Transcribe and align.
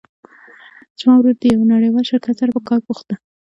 زما 0.99 1.13
ورور 1.17 1.35
د 1.39 1.43
یو 1.53 1.61
نړیوال 1.73 2.05
شرکت 2.11 2.35
سره 2.39 2.51
په 2.57 2.61
کار 2.67 2.79
بوخت 2.87 3.05
ده 3.09 3.15